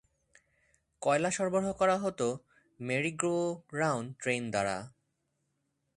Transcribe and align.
কয়লা 1.01 1.29
সরবরাহ 1.31 1.73
করা 1.73 1.95
হত 1.97 2.21
মেরি-গো-রাউন্ড 2.79 4.09
ট্রেন 4.19 4.43
দ্বারা। 4.51 4.77